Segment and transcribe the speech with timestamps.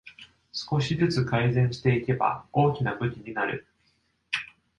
[0.51, 3.67] 少しずつ改善していけば大きな武器になる